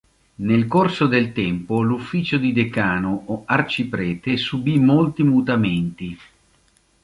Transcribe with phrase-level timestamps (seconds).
[0.37, 6.17] Nel corso del tempo l'ufficio di decano o arciprete subì molti mutamenti.